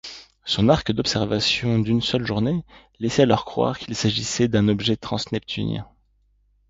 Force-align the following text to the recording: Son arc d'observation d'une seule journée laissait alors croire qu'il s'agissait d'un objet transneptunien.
Son 0.45 0.67
arc 0.67 0.91
d'observation 0.91 1.77
d'une 1.77 2.01
seule 2.01 2.25
journée 2.25 2.63
laissait 2.99 3.21
alors 3.21 3.45
croire 3.45 3.77
qu'il 3.77 3.95
s'agissait 3.95 4.47
d'un 4.47 4.67
objet 4.67 4.95
transneptunien. 4.95 5.87